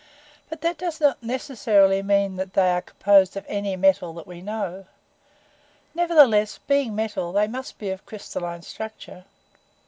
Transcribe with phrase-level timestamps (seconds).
[0.49, 4.41] "But that does not necessarily mean that they are composed of any metal that we
[4.41, 4.87] know.
[5.93, 9.25] Nevertheless, being metal, they must be of crystalline structure.